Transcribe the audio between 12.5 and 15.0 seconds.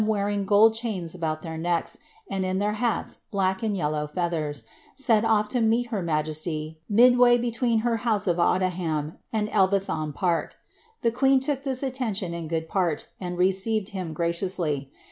part, and received him graciously.